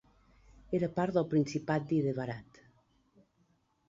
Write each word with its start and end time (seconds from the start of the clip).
Era 0.77 0.87
part 0.95 1.17
del 1.17 1.27
principat 1.33 1.85
d'Hyderabad. 1.91 2.57